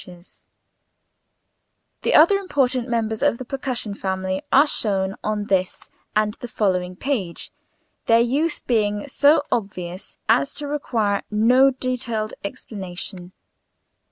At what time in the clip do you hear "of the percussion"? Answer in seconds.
3.21-3.93